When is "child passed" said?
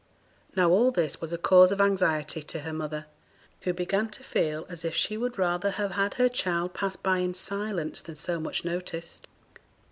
6.27-7.03